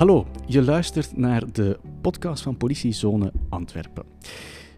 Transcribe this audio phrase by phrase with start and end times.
[0.00, 4.04] Hallo, je luistert naar de podcast van Politiezone Antwerpen.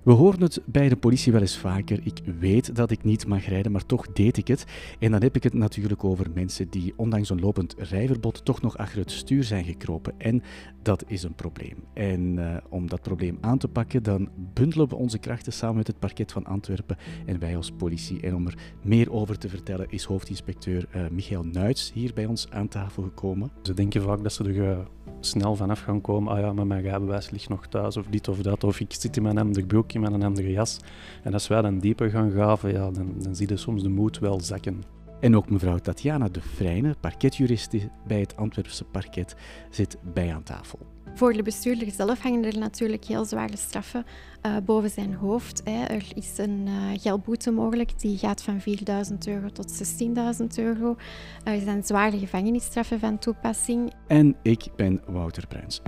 [0.03, 2.01] We horen het bij de politie wel eens vaker.
[2.05, 4.65] Ik weet dat ik niet mag rijden, maar toch deed ik het.
[4.99, 8.77] En dan heb ik het natuurlijk over mensen die ondanks een lopend rijverbod toch nog
[8.77, 10.15] achter het stuur zijn gekropen.
[10.19, 10.43] En
[10.83, 11.77] dat is een probleem.
[11.95, 15.87] En uh, om dat probleem aan te pakken, dan bundelen we onze krachten samen met
[15.87, 18.21] het parket van Antwerpen en wij als politie.
[18.21, 22.51] En om er meer over te vertellen is hoofdinspecteur uh, Michael Nuits hier bij ons
[22.51, 23.51] aan tafel gekomen.
[23.63, 24.79] Ze denken vaak dat ze uh,
[25.27, 26.33] snel vanaf gaan komen.
[26.33, 28.65] Ah ja, maar mijn rijbewijs ligt nog thuis of dit of dat.
[28.65, 30.79] Of ik zit in mijn hemdig broek, in mijn andere jas.
[31.23, 34.19] En als wij dan dieper gaan graven, ja, dan, dan zie je soms de moed
[34.19, 34.83] wel zakken.
[35.21, 39.37] En ook mevrouw Tatjana de Vrijne, parketjuriste bij het Antwerpse parket,
[39.71, 40.92] zit bij aan tafel.
[41.15, 44.05] Voor de bestuurder zelf hangen er natuurlijk heel zware straffen
[44.47, 45.61] uh, boven zijn hoofd.
[45.65, 45.85] Hè.
[45.85, 48.65] Er is een uh, geldboete mogelijk, die gaat van 4.000
[49.27, 49.99] euro tot
[50.41, 50.97] 16.000 euro.
[51.45, 53.93] Er zijn zware gevangenisstraffen van toepassing.
[54.07, 55.81] En ik ben Wouter Bruins.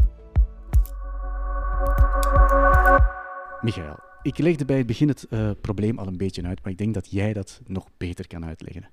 [3.60, 6.78] Michael, ik legde bij het begin het uh, probleem al een beetje uit, maar ik
[6.78, 8.90] denk dat jij dat nog beter kan uitleggen.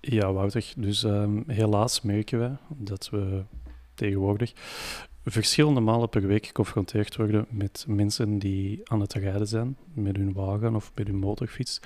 [0.00, 0.72] Ja, Wouter.
[0.76, 3.44] Dus um, helaas merken we dat we
[3.94, 4.52] tegenwoordig
[5.24, 10.32] verschillende malen per week geconfronteerd worden met mensen die aan het rijden zijn met hun
[10.32, 11.80] wagen of met hun motorfiets,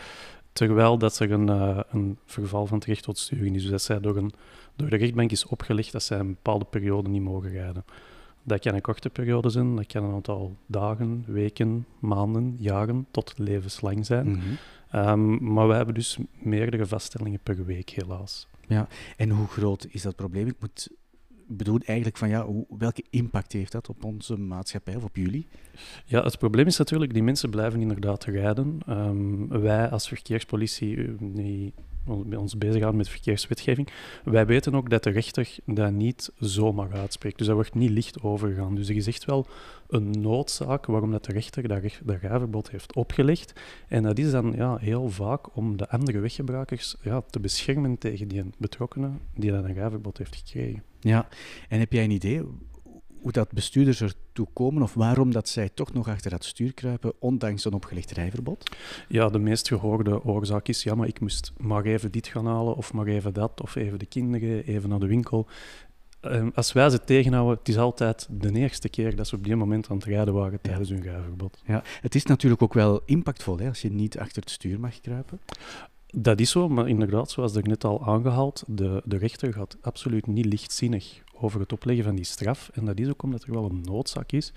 [0.52, 3.62] terwijl dat er een, uh, een verval van het recht tot sturing is.
[3.62, 4.32] Dus dat zij door, een,
[4.76, 7.84] door de rechtbank is opgelegd dat zij een bepaalde periode niet mogen rijden.
[8.42, 13.34] Dat kan een korte periode zijn, dat kan een aantal dagen, weken, maanden, jaren tot
[13.36, 14.28] levenslang zijn.
[14.28, 14.40] Mm
[14.90, 15.08] -hmm.
[15.08, 18.48] um, maar we hebben dus meerdere vaststellingen per week, helaas.
[18.68, 20.46] Ja, en hoe groot is dat probleem?
[20.46, 20.90] Ik moet
[21.46, 22.46] bedoel eigenlijk van ja,
[22.78, 25.46] welke impact heeft dat op onze maatschappij of op jullie?
[26.04, 28.80] Ja, het probleem is natuurlijk, die mensen blijven inderdaad rijden.
[28.88, 31.72] Um, wij als verkeerspolitie, die
[32.06, 33.88] bij ons bezighouden met verkeerswetgeving,
[34.24, 37.38] wij weten ook dat de rechter dat niet zomaar uitspreekt.
[37.38, 38.74] Dus dat wordt niet licht overgaan.
[38.74, 39.46] Dus er is echt wel
[39.88, 43.60] een noodzaak waarom dat de rechter dat, dat rijverbod heeft opgelegd.
[43.88, 48.28] En dat is dan ja, heel vaak om de andere weggebruikers ja, te beschermen tegen
[48.28, 50.82] die betrokkenen die dat een rijverbod heeft gekregen.
[51.06, 51.28] Ja,
[51.68, 52.42] en heb jij een idee
[53.20, 57.12] hoe dat bestuurders ertoe komen of waarom dat zij toch nog achter het stuur kruipen,
[57.18, 58.76] ondanks een opgelegd rijverbod?
[59.08, 62.76] Ja, de meest gehoorde oorzaak is, ja, maar ik moest maar even dit gaan halen
[62.76, 65.48] of maar even dat, of even de kinderen, even naar de winkel.
[66.20, 69.56] Um, als wij ze tegenhouden, het is altijd de eerste keer dat ze op die
[69.56, 71.62] moment aan het rijden waren tijdens hun rijverbod.
[71.66, 75.00] Ja, het is natuurlijk ook wel impactvol hè, als je niet achter het stuur mag
[75.00, 75.40] kruipen.
[76.14, 80.26] Dat is zo, maar inderdaad, zoals ik net al aangehaald, de, de rechter gaat absoluut
[80.26, 82.70] niet lichtzinnig over het opleggen van die straf.
[82.74, 84.52] En dat is ook omdat er wel een noodzaak is.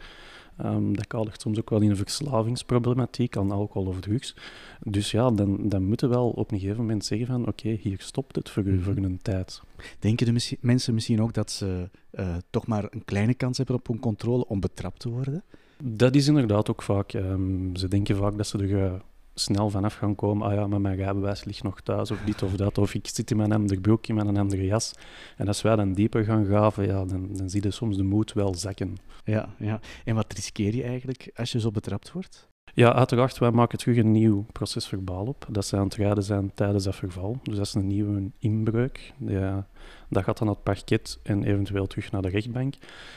[0.66, 4.36] Um, dat kadert soms ook wel in een verslavingsproblematiek aan alcohol of drugs.
[4.84, 7.80] Dus ja, dan, dan moeten we wel op een gegeven moment zeggen van oké, okay,
[7.82, 9.62] hier stopt het voor u voor een tijd.
[10.00, 13.90] Denken de mensen misschien ook dat ze uh, toch maar een kleine kans hebben op
[13.90, 15.44] een controle om betrapt te worden?
[15.84, 17.14] Dat is inderdaad ook vaak.
[17.14, 18.94] Um, ze denken vaak dat ze er uh,
[19.40, 20.48] snel vanaf gaan komen.
[20.48, 22.78] Ah ja, maar mijn rijbewijs ligt nog thuis, of dit of dat.
[22.78, 24.94] Of ik zit in mijn hemdig broek, in mijn andere jas.
[25.38, 28.34] En als wij dan dieper gaan graven, ja, dan, dan zie je soms de moed
[28.34, 28.98] wel zakken.
[29.24, 29.80] Ja, ja.
[30.06, 32.49] En wat riskeer je eigenlijk als je zo betrapt wordt?
[32.74, 35.46] Ja, uiteraard, wij maken terug een nieuw procesverbaal op.
[35.50, 37.40] Dat ze aan het rijden zijn tijdens dat verval.
[37.44, 39.14] Dus dat is een nieuwe inbreuk.
[39.18, 39.68] Ja,
[40.10, 42.76] dat gaat dan naar het parket en eventueel terug naar de rechtbank.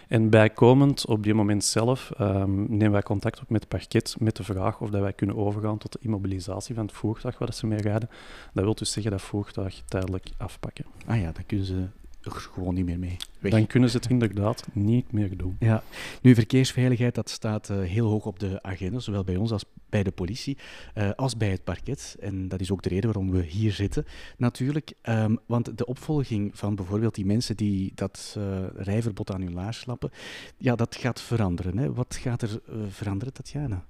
[0.09, 4.37] En bijkomend, op die moment zelf, um, nemen wij contact op met het parket met
[4.37, 7.67] de vraag of dat wij kunnen overgaan tot de immobilisatie van het voertuig waar ze
[7.67, 8.09] mee rijden.
[8.53, 10.85] Dat wil dus zeggen dat voertuig tijdelijk afpakken.
[11.07, 11.87] Ah ja, dan kunnen ze
[12.25, 13.17] er gewoon niet meer mee.
[13.39, 13.53] Weg.
[13.53, 15.57] Dan kunnen ze het inderdaad niet meer doen.
[15.59, 15.83] Ja.
[16.23, 20.03] Nu, verkeersveiligheid dat staat uh, heel hoog op de agenda, zowel bij ons als bij
[20.03, 20.59] de politie,
[20.95, 22.17] uh, als bij het parket.
[22.21, 24.05] En dat is ook de reden waarom we hier zitten,
[24.37, 24.93] natuurlijk.
[25.03, 29.79] Um, want de opvolging van bijvoorbeeld die mensen die dat uh, rijverbod aan hun laars
[29.79, 30.11] slappen,
[30.57, 31.79] ja, dat gaat veranderen.
[31.79, 31.93] Hè?
[31.93, 33.85] Wat gaat er veranderen, Tatjana?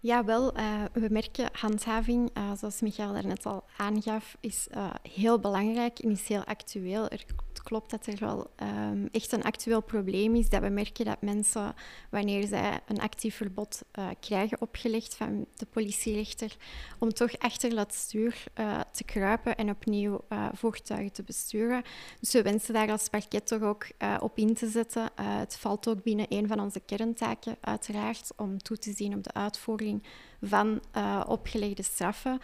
[0.00, 0.58] Ja, wel.
[0.58, 6.10] Uh, we merken handhaving, uh, zoals Michael daarnet al aangaf, is uh, heel belangrijk en
[6.10, 7.08] is heel actueel.
[7.08, 7.24] Er
[7.66, 10.48] klopt dat er wel um, echt een actueel probleem is.
[10.48, 11.74] Dat we merken dat mensen,
[12.10, 16.56] wanneer zij een actief verbod uh, krijgen opgelegd van de politierechter,
[16.98, 21.82] om toch achter dat stuur uh, te kruipen en opnieuw uh, voertuigen te besturen.
[22.20, 23.86] Dus we wensen daar als parket toch ook
[24.20, 25.10] op in te zetten.
[25.14, 29.32] het valt ook binnen een van onze kerntaken, uiteraard, om toe te zien op de
[29.32, 30.02] uitvoering
[30.42, 30.80] van
[31.26, 32.40] opgelegde straffen.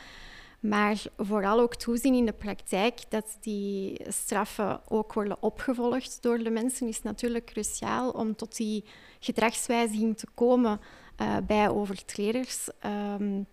[0.63, 6.51] Maar vooral ook toezien in de praktijk dat die straffen ook worden opgevolgd door de
[6.51, 8.85] mensen is natuurlijk cruciaal om tot die
[9.21, 10.81] gedragswijziging te komen
[11.21, 12.69] uh, bij overtreders.
[13.19, 13.47] Um,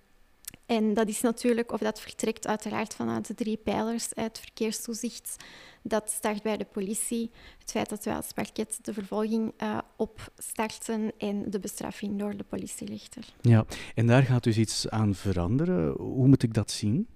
[0.70, 5.36] En dat is natuurlijk, of dat vertrekt uiteraard vanuit de drie pijlers, het verkeerstoezicht,
[5.82, 11.12] dat start bij de politie, het feit dat wij als parket de vervolging uh, opstarten
[11.18, 13.26] en de bestraffing door de politielichter.
[13.42, 15.94] Ja, en daar gaat dus iets aan veranderen.
[15.98, 17.08] Hoe moet ik dat zien?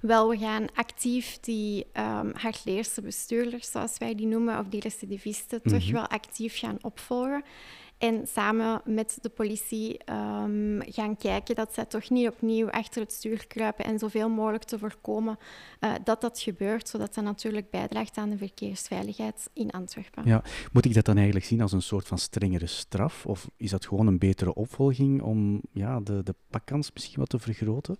[0.00, 5.60] Wel, we gaan actief die um, hardleerse bestuurders, zoals wij die noemen, of die recidivisten,
[5.62, 5.92] mm toch mhm.
[5.92, 7.44] wel actief gaan opvolgen.
[7.98, 13.12] En samen met de politie um, gaan kijken dat zij toch niet opnieuw achter het
[13.12, 15.38] stuur kruipen en zoveel mogelijk te voorkomen
[15.80, 20.22] uh, dat dat gebeurt, zodat dat natuurlijk bijdraagt aan de verkeersveiligheid in Antwerpen.
[20.26, 20.42] Ja,
[20.72, 23.26] moet ik dat dan eigenlijk zien als een soort van strengere straf?
[23.26, 27.38] Of is dat gewoon een betere opvolging om ja, de, de pakkans misschien wat te
[27.38, 27.98] vergroten?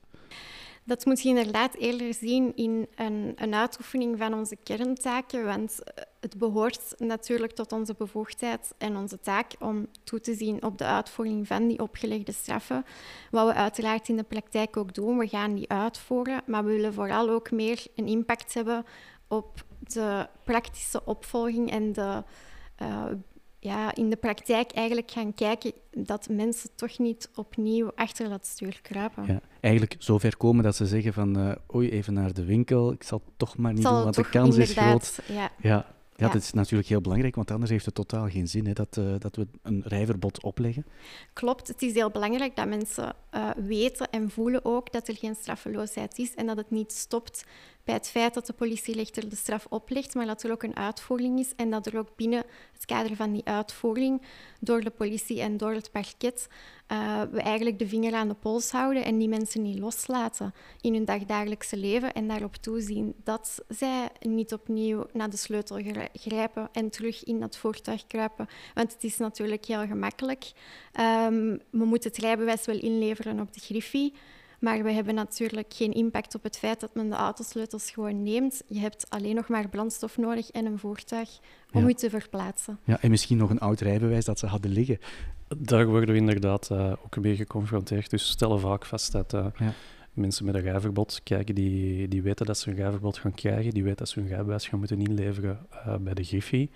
[0.88, 6.04] Dat moet je inderdaad eerder zien in een, een uitoefening van onze kerntaken, want eh,
[6.20, 10.84] het behoort natuurlijk tot onze bevoegdheid en onze taak om toe te zien op de
[10.84, 12.84] uitvoering van die opgelegde straffen.
[13.30, 16.94] Wat we uiteraard in de praktijk ook doen, we gaan die uitvoeren, maar we willen
[16.94, 18.84] vooral ook meer een impact hebben
[19.26, 22.22] op de praktische opvolging en de
[22.82, 23.04] uh,
[23.58, 28.80] ja, in de praktijk eigenlijk gaan kijken dat mensen toch niet opnieuw achter dat stuur
[28.82, 29.24] kruipen.
[29.26, 33.02] Ja, eigenlijk zover komen dat ze zeggen van uh, oei, even naar de winkel, ik
[33.02, 35.18] zal toch maar niet doen, want de kans is groot.
[35.26, 35.50] Ja.
[35.60, 35.96] ja.
[36.20, 38.96] Ja, dat is natuurlijk heel belangrijk, want anders heeft het totaal geen zin hè, dat,
[38.96, 40.86] uh, dat we een rijverbod opleggen.
[41.32, 45.34] Klopt, het is heel belangrijk dat mensen uh, weten en voelen ook dat er geen
[45.34, 47.44] straffeloosheid is en dat het niet stopt
[47.88, 51.38] bij het feit dat de politielichter de straf oplegt, maar dat er ook een uitvoering
[51.38, 54.22] is en dat er ook binnen het kader van die uitvoering
[54.60, 56.48] door de politie en door het parket
[56.92, 60.94] uh, we eigenlijk de vinger aan de pols houden en die mensen niet loslaten in
[60.94, 65.80] hun dagdagelijkse leven en daarop toezien dat zij niet opnieuw naar de sleutel
[66.12, 68.48] grijpen en terug in dat voertuig kruipen.
[68.74, 70.52] Want het is natuurlijk heel gemakkelijk.
[71.00, 74.14] Um, we moeten het rijbewijs wel inleveren op de griffie.
[74.58, 78.62] Maar we hebben natuurlijk geen impact op het feit dat men de autosleutels gewoon neemt.
[78.66, 81.38] Je hebt alleen nog maar brandstof nodig en een voertuig
[81.72, 81.88] om ja.
[81.88, 82.78] je te verplaatsen.
[82.84, 84.98] Ja, en misschien nog een oud rijbewijs dat ze hadden liggen.
[85.56, 88.10] Daar worden we inderdaad uh, ook mee geconfronteerd.
[88.10, 89.72] Dus we stellen vaak vast dat uh, ja.
[90.12, 93.82] mensen met een rijverbod kijken, die, die weten dat ze een rijverbod gaan krijgen, die
[93.82, 96.70] weten dat ze hun rijbewijs gaan moeten inleveren uh, bij de Griffie.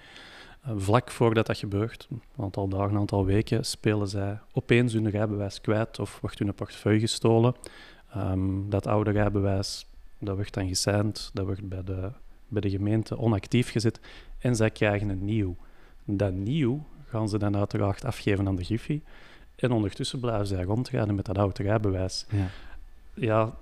[0.65, 5.61] Vlak voordat dat gebeurt, een aantal dagen, een aantal weken, spelen zij opeens hun rijbewijs
[5.61, 7.55] kwijt of wordt hun portefeuille gestolen.
[8.17, 9.87] Um, dat oude rijbewijs
[10.19, 12.11] dat wordt dan geseind, dat wordt bij de,
[12.49, 14.01] bij de gemeente onactief gezet
[14.39, 15.57] en zij krijgen een nieuw.
[16.05, 19.03] Dat nieuw gaan ze dan uiteraard afgeven aan de Griffie.
[19.57, 22.27] En ondertussen blijven zij rondrijden met dat oude rijbewijs.
[22.29, 22.47] Ja,
[23.15, 23.55] ja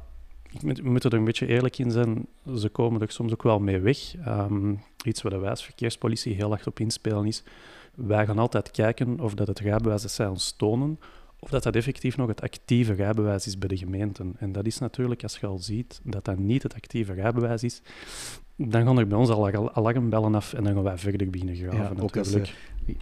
[0.60, 2.26] we moeten er een beetje eerlijk in zijn.
[2.56, 4.14] Ze komen er soms ook wel mee weg.
[4.28, 7.42] Um, iets waar de wijsverkeerspolitie heel erg op inspelen is.
[7.94, 10.98] Wij gaan altijd kijken of dat het rijbewijs dat zij ons tonen,
[11.38, 14.34] of dat dat effectief nog het actieve rijbewijs is bij de gemeenten.
[14.38, 17.82] En dat is natuurlijk, als je al ziet dat dat niet het actieve rijbewijs is,
[18.56, 21.96] dan gaan er bij ons al alarmbellen af en dan gaan wij verder beginnen graven.
[21.96, 22.42] Ja, ook als ze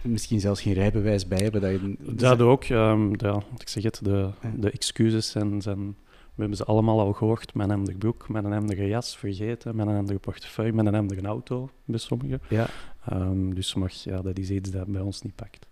[0.01, 1.61] misschien zelfs geen rijbewijs bij hebben.
[1.61, 2.15] Dat, je...
[2.15, 2.63] dat ook.
[2.69, 5.95] Um, ja, ik zeg het, de, de excuses zijn, zijn...
[6.39, 7.53] We hebben ze allemaal al gehoord.
[7.53, 12.41] Mijn hemdige broek, mijn hemdige jas vergeten, mijn hemdige portefeuille, mijn hemdige auto, bij sommigen.
[12.49, 12.69] Ja.
[13.11, 15.67] Um, dus mag, ja, dat is iets dat bij ons niet pakt.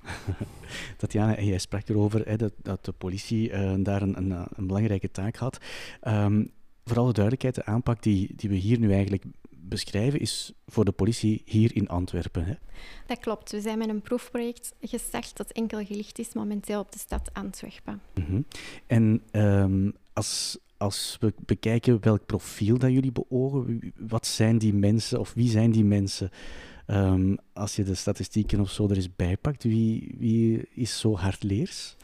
[0.98, 4.68] Tatjana, en jij sprak erover hè, dat, dat de politie uh, daar een, een, een,
[4.68, 5.58] belangrijke taak had.
[6.08, 6.52] Um,
[6.86, 10.92] voor alle duidelijkheid, de aanpak die, die we hier nu eigenlijk beschrijven is voor de
[10.92, 12.46] politie hier in Antwerpen.
[12.46, 12.54] Hè?
[13.06, 13.52] Dat klopt.
[13.52, 18.02] We zijn met een proefproject gestart dat enkel gelicht is momenteel op de stad Antwerpen.
[18.14, 18.45] Mm
[18.88, 25.19] En um, als, als we bekijken welk profiel dat jullie beogen, wat zijn die mensen
[25.19, 26.30] of wie zijn die mensen?
[26.88, 31.95] Um, als je de statistieken of zo er eens bijpakt, wie, wie is zo hardleers?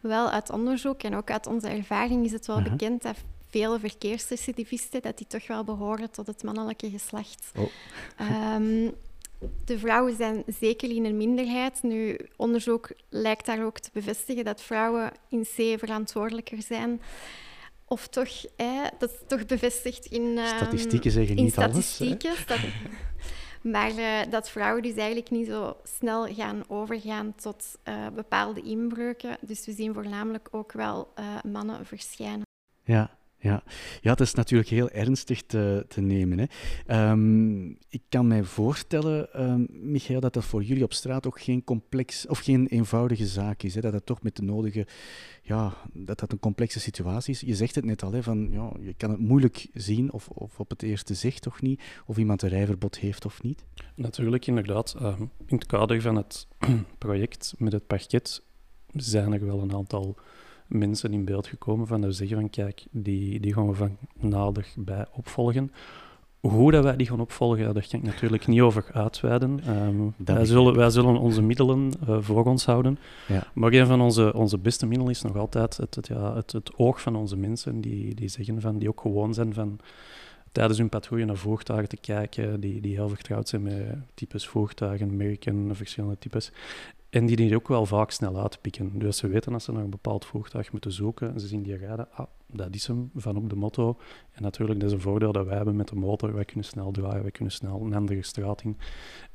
[0.00, 3.16] Wel, uit onderzoek en ook uit onze ervaring is het wel bekend dat
[3.48, 7.52] vele verkeersrecidivisten, dat die toch wel behoren tot het mannelijke geslacht.
[7.56, 8.54] Oh.
[8.54, 8.92] Um,
[9.64, 11.82] de vrouwen zijn zeker in een minderheid.
[11.82, 17.00] Nu, onderzoek lijkt daar ook te bevestigen dat vrouwen in C verantwoordelijker zijn.
[17.86, 20.22] Of toch, eh, dat is toch bevestigd in...
[20.22, 22.62] Um, statistieken zeggen niet statistieken, alles.
[23.72, 29.36] maar uh, dat vrouwen dus eigenlijk niet zo snel gaan overgaan tot uh, bepaalde inbreuken.
[29.40, 32.46] Dus we zien voornamelijk ook wel uh, mannen verschijnen.
[32.84, 33.10] Ja,
[33.42, 33.62] ja.
[34.00, 36.38] ja, het is natuurlijk heel ernstig te, te nemen.
[36.38, 37.10] Hè.
[37.10, 41.64] Um, ik kan mij voorstellen, um, Michael, dat dat voor jullie op straat ook geen
[41.64, 43.74] complex of geen eenvoudige zaak is.
[43.74, 43.80] Hè.
[43.80, 44.86] Dat het toch met de nodige,
[45.42, 47.40] ja, dat dat een complexe situatie is.
[47.40, 50.60] Je zegt het net al, hè, van, ja, je kan het moeilijk zien of, of
[50.60, 53.64] op het eerste zicht toch niet, of iemand een rijverbod heeft of niet.
[53.94, 54.94] Natuurlijk, inderdaad.
[55.00, 55.14] Uh,
[55.46, 56.46] in het kader van het
[56.98, 58.42] project met het parket
[58.92, 60.16] zijn er wel een aantal
[60.72, 63.96] mensen in beeld gekomen van dat we zeggen van kijk, die, die gaan we van
[64.20, 65.72] naderbij opvolgen.
[66.40, 69.60] Hoe dat wij die gaan opvolgen, daar kan ik natuurlijk niet over uitweiden.
[69.66, 72.98] Ehm, wij, zullen, wij zullen onze middelen uh, voor ons houden.
[73.28, 73.46] Ja.
[73.54, 76.76] Maar een van onze, onze beste middelen is nog altijd het, het, ja, het, het
[76.76, 79.78] oog van onze mensen, die, die zeggen van, die ook gewoon zijn van
[80.52, 85.16] tijdens hun patrouille naar voertuigen te kijken, die, die heel vertrouwd zijn met types voertuigen,
[85.16, 86.52] merken, verschillende types.
[87.12, 88.98] En die die ook wel vaak snel uitpikken.
[88.98, 92.08] Dus ze weten als ze naar een bepaald voertuig moeten zoeken, ze zien die rijden,
[92.12, 93.98] ah, dat is hem, van op de motto.
[94.32, 96.34] En natuurlijk, dat is een voordeel dat wij hebben met de motor.
[96.34, 98.78] Wij kunnen snel draaien, wij kunnen snel een andere straat in.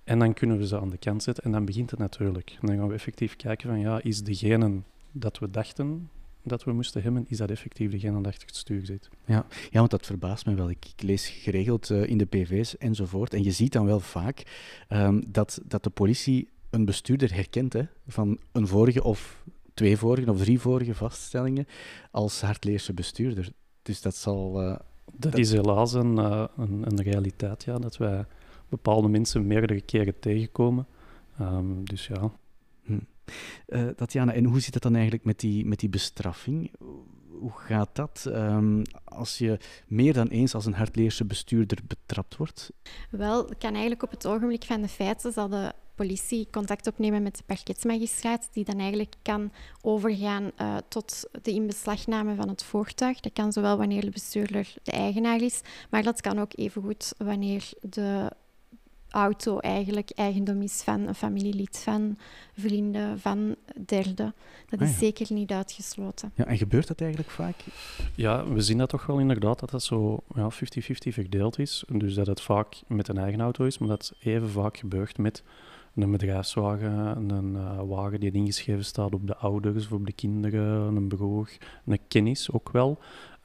[0.04, 2.58] En dan kunnen we ze aan de kant zetten en dan begint het natuurlijk.
[2.62, 4.82] En dan gaan we effectief kijken van, ja, is degene
[5.12, 6.10] dat we dachten
[6.44, 9.10] dat we moesten hebben, is dat effectief degene dat achter het stuur zit.
[9.26, 10.70] Ja, ja want dat verbaast me wel.
[10.70, 13.34] Ik, lees geregeld uh, in de PV's enzovoort.
[13.34, 14.44] En je ziet dan wel vaak
[14.90, 19.44] um, dat, dat de politie een bestuurder herkent hè, van een vorige of
[19.74, 21.68] twee vorige of drie vorige vaststellingen
[22.12, 23.50] als hardleerse bestuurder.
[23.82, 24.64] Dus dat zal...
[24.64, 24.76] Uh,
[25.14, 28.26] dat, is helaas een, uh, een, een, realiteit, ja, dat wij
[28.70, 30.88] bepaalde mensen meerdere keren tegenkomen.
[31.42, 32.32] Um, dus ja.
[32.84, 33.00] Hm.
[33.68, 36.72] Uh, Tatjana, en hoe zit het dan eigenlijk met die, met die bestraffing?
[37.40, 39.58] Hoe gaat dat um, als je
[39.88, 42.72] meer dan eens als een hardleerse bestuurder betrapt wordt?
[43.10, 47.38] Wel, kan eigenlijk op het ogenblik van de feiten zal de politie contact opnemen met
[47.38, 49.52] de parketsmagistraat, die dan eigenlijk kan
[49.82, 53.20] overgaan uh, tot de inbeslagname van het voertuig.
[53.20, 57.70] Dat kan zowel wanneer de bestuurder de eigenaar is, maar dat kan ook evengoed wanneer
[57.82, 58.32] de
[59.10, 62.18] auto eigenlijk eigendom is van een familielid, van
[62.54, 64.36] vrienden, van derden.
[64.70, 66.32] Dat is ah, zeker niet uitgesloten.
[66.36, 67.56] Ja, en gebeurt dat eigenlijk vaak?
[68.16, 71.84] Ja, we zien dat toch wel inderdaad, dat dat zo 50-50 ja, verdeeld is.
[71.88, 75.18] Dus dat het vaak met een eigen auto is, maar dat het even vaak gebeurt
[75.18, 75.44] met
[76.04, 80.96] een bedrijfswagen, een uh, wagen die ingeschreven staat op de ouders of op de kinderen,
[80.96, 81.50] een broer,
[81.86, 83.00] een kennis ook wel.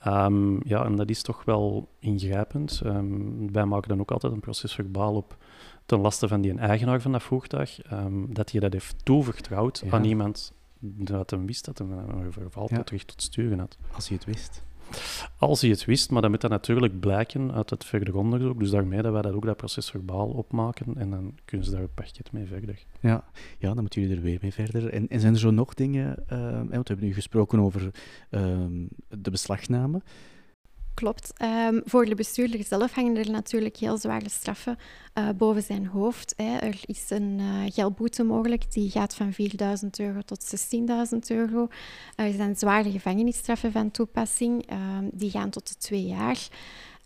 [0.07, 2.83] Um, ja, en dat is toch wel ingrijpend.
[2.85, 5.37] Um, wij maken dan ook altijd een procesverbaal op
[5.87, 10.05] ten laste van die eigenaar van dat voertuig, um, dat hij dat heeft toevertrouwd aan
[10.05, 12.83] iemand dat hem wist dat hij een verval ja.
[12.83, 13.79] tot tot sturen had.
[13.95, 14.63] Als hij het wist.
[15.39, 18.59] Als hij het wist, maar dat moet dan natuurlijk blijken uit het verder onderzoek.
[18.59, 21.83] Dus daarmee dat wij dat ook dat proces verbaal opmaken en dan kunnen ze daar
[21.83, 22.85] het pakket mee verder.
[23.01, 23.25] Ja,
[23.59, 24.93] ja dan moeten jullie er weer mee verder.
[24.93, 27.91] En, zijn er zo nog dingen, uh, want we hebben nu gesproken over
[28.31, 28.41] uh,
[29.09, 30.03] de beslagname.
[30.95, 31.33] Klopt.
[31.43, 34.77] Um, voor de bestuurder zelf hangen er natuurlijk heel zware straffen
[35.19, 36.35] uh, boven zijn hoofd.
[36.37, 36.57] Hè.
[36.57, 40.55] Er is een uh, geldboete mogelijk, die gaat van 4.000 euro tot
[41.13, 41.69] 16.000 euro.
[42.17, 46.49] Er zijn zware gevangenisstraffen van toepassing, um, die gaan tot de twee jaar.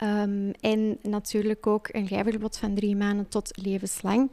[0.02, 4.30] Um, en natuurlijk ook een rijverbod van drie maanden tot levenslang.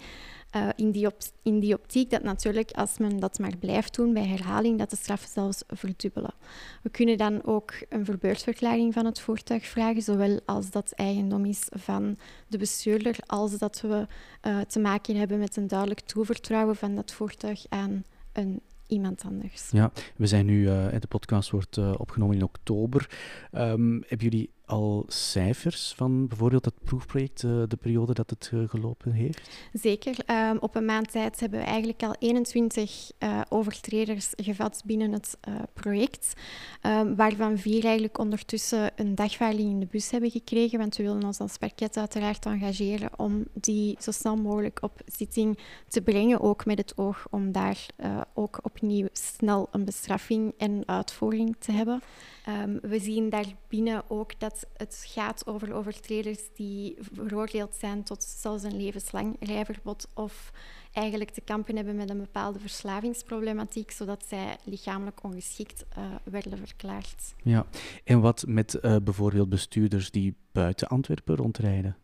[0.56, 1.08] Uh, in, die
[1.44, 4.96] in die optiek dat natuurlijk, als men dat maar blijft doen bij herhaling, dat de
[4.96, 6.34] straffen zelfs verdubbelen.
[6.82, 11.68] We kunnen dan ook een verbeurdverklaring van het voertuig vragen, zowel als dat eigendom is
[11.70, 12.18] van
[12.48, 14.08] de bestuurder, als dat we
[14.48, 19.70] uh, te maken hebben met een duidelijk toevertrouwen van dat voertuig aan een iemand anders.
[19.72, 23.10] Ja, we zijn nu, uh, de podcast wordt opgenomen in oktober.
[23.52, 29.12] Um, hebben jullie al cijfers van bijvoorbeeld dat proefproject, uh, de periode dat het gelopen
[29.12, 29.50] heeft?
[29.74, 30.16] Zeker.
[30.50, 33.12] Um, op een maand tijd hebben we eigenlijk al 21
[33.50, 35.38] overtreders gevat binnen het
[35.74, 36.34] project,
[36.82, 41.24] um, waarvan vier eigenlijk ondertussen een dagvaarding in de bus hebben gekregen, want we willen
[41.24, 46.66] ons als parket uiteraard engageren om die zo snel mogelijk op zitting te brengen, ook
[46.66, 47.86] met het oog om daar
[48.34, 52.02] ook op opnieuw snel een bestraffing en uitvoering te hebben.
[52.50, 58.64] Um, we zien daarbinnen ook dat het gaat over overtreders die veroordeeld zijn tot zelfs
[58.64, 60.52] een levenslang rijverbod of
[60.94, 67.34] eigenlijk te kampen hebben met een bepaalde verslavingsproblematiek, zodat zij lichamelijk ongeschikt uh, werden verklaard.
[67.44, 67.66] Ja,
[68.04, 71.98] en wat met uh, bijvoorbeeld bestuurders die buiten Antwerpen rondrijden?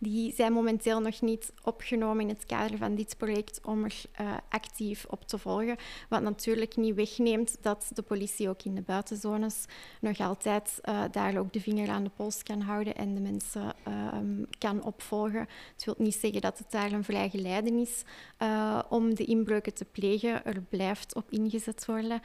[0.00, 4.36] Die zijn momenteel nog niet opgenomen in het kader van dit project om er uh,
[4.48, 5.76] actief op te volgen.
[6.08, 9.64] Wat natuurlijk niet wegneemt dat de politie ook in de buitenzones
[10.00, 13.74] nog altijd uh, daar ook de vinger aan de pols kan houden en de mensen
[13.88, 15.48] uh, kan opvolgen.
[15.72, 18.02] Het wil niet zeggen dat het daar een vrij geleiden is
[18.42, 20.44] uh, om de inbreuken te plegen.
[20.44, 22.20] Er blijft op ingezet worden.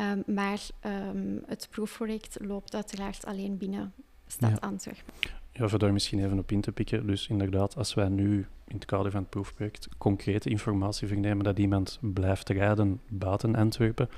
[0.00, 3.92] Um, maar um, het proefproject loopt uiteraard alleen binnen
[4.26, 4.56] stad ja.
[4.60, 5.42] Antwerpen.
[5.56, 7.06] Ja, voor daar misschien even op in te pikken.
[7.06, 11.58] Dus inderdaad, als wij nu in het kader van het proefproject concrete informatie vernemen dat
[11.58, 14.08] iemand blijft rijden buiten Antwerpen,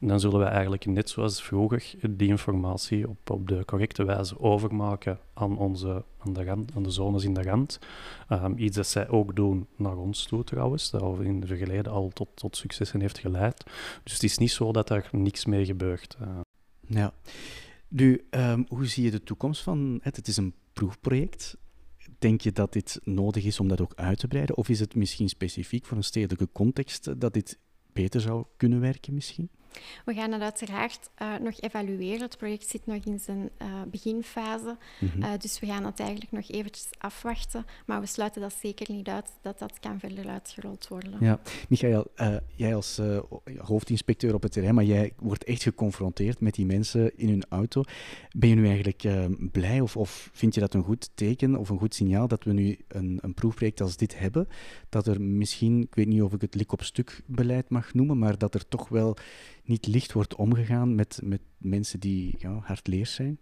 [0.00, 5.18] dan zullen wij eigenlijk net zoals vroeger die informatie op, op de correcte wijze overmaken
[5.34, 7.78] aan, onze, aan, de, rand, aan de zones in de rand.
[8.30, 12.08] Um, iets dat zij ook doen naar ons toe trouwens, dat in het verleden al
[12.08, 13.64] tot, tot successen heeft geleid.
[14.02, 16.16] Dus het is niet zo dat daar niks mee gebeurt.
[16.22, 16.28] Uh.
[16.86, 17.12] Ja.
[17.88, 20.16] Nu, um, hoe zie je de toekomst van het?
[20.16, 21.56] Het is een proefproject.
[22.18, 24.56] Denk je dat dit nodig is om dat ook uit te breiden?
[24.56, 27.58] Of is het misschien specifiek voor een stedelijke context dat dit
[27.92, 29.50] beter zou kunnen werken misschien?
[30.04, 32.20] We gaan het uiteraard uh, nog evalueren.
[32.20, 34.76] Het project zit nog in zijn uh, beginfase.
[35.00, 35.22] Mm -hmm.
[35.22, 37.66] uh, dus we gaan het eigenlijk nog eventjes afwachten.
[37.86, 41.16] Maar we sluiten dat zeker niet uit dat dat kan verder uitgerold worden.
[41.20, 42.06] Ja, Michael,
[42.54, 43.00] jij als
[43.58, 47.82] hoofdinspecteur op het terrein, maar jij wordt echt geconfronteerd met die mensen in hun auto.
[48.36, 49.04] Ben je nu eigenlijk
[49.52, 52.52] blij of, of vind je dat een goed teken of een goed signaal dat we
[52.52, 54.48] nu een, een proefproject als dit hebben?
[54.88, 58.18] Dat er misschien, ik weet niet of ik het lik op stuk beleid mag noemen,
[58.18, 59.16] maar dat er toch wel
[59.68, 63.38] niet licht wordt omgegaan met, met mensen die ja, hardleers zijn?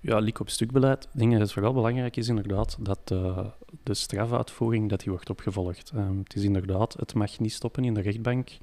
[0.00, 1.04] Ja, lik op stukbeleid.
[1.04, 3.46] Ik denk dat het vooral belangrijk is inderdaad dat uh,
[3.82, 5.92] de strafuitvoering dat die wordt opgevolgd.
[5.94, 8.58] Um, het is inderdaad, het mag niet stoppen in de rechtbank,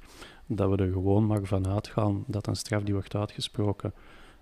[0.46, 3.94] dat we er gewoon maar van uitgaan dat een straf die wordt uitgesproken,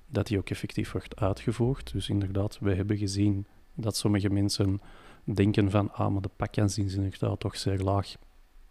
[0.06, 1.92] dat die ook effectief wordt uitgevoerd.
[1.92, 4.80] Dus inderdaad, we hebben gezien dat sommige mensen
[5.24, 8.14] denken van, ah, maar de pakkans is inderdaad toch zeer laag.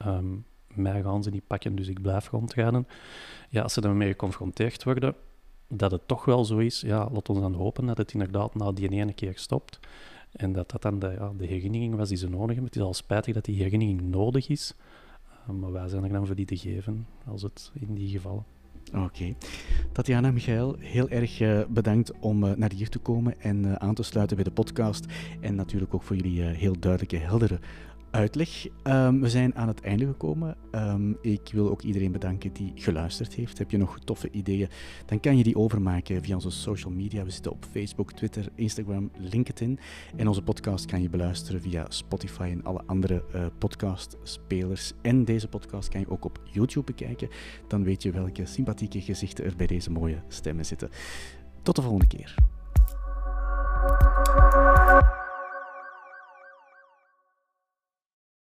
[0.06, 2.88] Um, mij gaan ze niet pakken, dus ik blijf rondrijden.
[3.50, 5.16] Ja, als ze daarmee geconfronteerd worden,
[5.68, 8.72] dat het toch wel zo is, ja, laat ons dan hopen dat het inderdaad na
[8.72, 9.80] die ene keer stopt.
[10.32, 12.66] En dat dat dan de, ja, de herinnering was die ze nodig hebben.
[12.66, 14.74] Het is al spijtig dat die herinnering nodig is,
[15.50, 18.44] uh, maar wij zijn er dan voor die te geven, als het in die gevallen.
[18.88, 18.98] Oké.
[18.98, 19.36] Okay.
[19.92, 24.04] Tatjana, Michael, heel erg uh, bedankt om uh, naar hier te komen en aan te
[24.04, 25.06] sluiten bij de podcast.
[25.42, 27.60] En natuurlijk ook voor jullie heel duidelijke, heldere
[28.12, 28.68] uitleg.
[28.84, 30.58] Um, we zijn aan het einde gekomen.
[30.72, 33.58] Um, ik wil ook iedereen bedanken die geluisterd heeft.
[33.58, 34.70] Heb je nog toffe ideeën?
[35.06, 37.24] Dan kan je die overmaken via onze social media.
[37.24, 39.80] We zitten op Facebook, Twitter, Instagram, LinkedIn.
[40.16, 44.94] En onze podcast kan je beluisteren via Spotify en alle andere uh, podcastspelers.
[45.02, 47.30] En deze podcast kan je ook op YouTube bekijken.
[47.68, 50.90] Dan weet je welke sympathieke gezichten er bij deze mooie stemmen zitten.
[51.62, 52.57] Tot de volgende keer.